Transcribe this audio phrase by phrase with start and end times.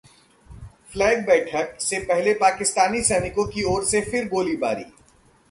[0.93, 4.85] flag बैठक से पहले पाकिस्तानी सैनिकों की ओर से फिर गोलीबारी